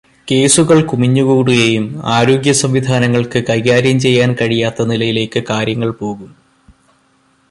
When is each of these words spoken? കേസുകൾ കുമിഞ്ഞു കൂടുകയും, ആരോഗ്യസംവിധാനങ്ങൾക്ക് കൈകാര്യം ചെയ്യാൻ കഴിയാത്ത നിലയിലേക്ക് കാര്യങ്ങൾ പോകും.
കേസുകൾ 0.31 0.81
കുമിഞ്ഞു 0.81 1.23
കൂടുകയും, 1.23 2.01
ആരോഗ്യസംവിധാനങ്ങൾക്ക് 2.05 3.43
കൈകാര്യം 3.49 3.99
ചെയ്യാൻ 3.99 4.35
കഴിയാത്ത 4.41 4.83
നിലയിലേക്ക് 4.83 5.43
കാര്യങ്ങൾ 5.49 5.91
പോകും. 5.91 6.35